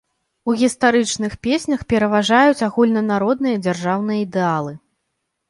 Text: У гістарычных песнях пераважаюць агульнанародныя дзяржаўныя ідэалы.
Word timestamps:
У 0.51 0.53
гістарычных 0.61 1.35
песнях 1.47 1.83
пераважаюць 1.93 2.65
агульнанародныя 2.69 3.61
дзяржаўныя 3.67 4.25
ідэалы. 4.27 4.73